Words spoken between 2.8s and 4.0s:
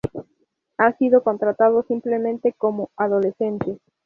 "Adolescente".